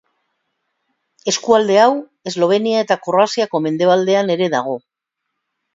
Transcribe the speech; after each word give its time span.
Eskualde 1.33 1.77
hau, 1.83 1.91
Eslovenia 2.33 2.81
eta 2.87 2.99
Kroaziako 3.05 3.65
mendebaldean 3.69 4.37
ere 4.39 4.51
dago. 4.57 4.79